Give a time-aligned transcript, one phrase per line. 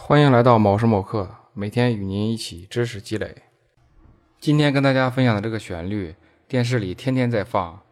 [0.00, 3.42] 欢迎来到某时某刻，每天与您一起知识积累。
[4.40, 6.14] 今天跟大家分享的这个旋律，
[6.46, 7.82] 电视里天天在放，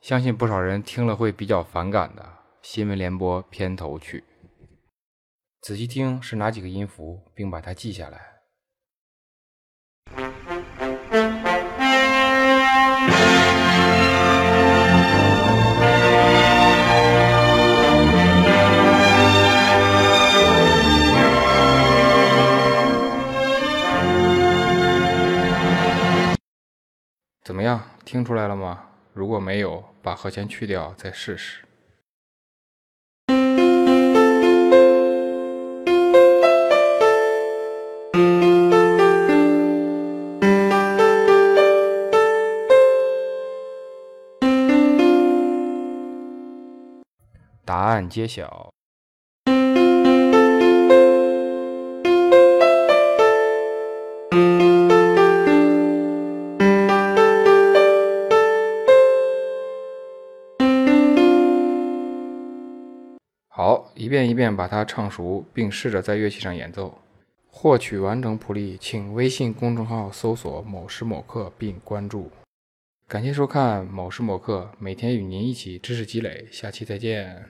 [0.00, 2.24] 相信不少人听了会比较反感的
[2.62, 4.22] 新闻联播片头曲。
[5.62, 8.33] 仔细听是哪几个音符，并把它记下来。
[27.44, 28.86] 怎么样，听出来了吗？
[29.12, 31.60] 如果没有，把和弦去掉再试试。
[47.66, 48.73] 答案揭晓。
[63.56, 66.98] 好，一遍一遍把它唱熟，并试着在乐器上演奏。
[67.46, 72.32] 获取完整谱例，请微信公众号搜索“某时某刻”并关注。
[73.06, 76.48] 感谢收看“某时某刻”，每天与您一起知识积累。
[76.50, 77.44] 下期再见。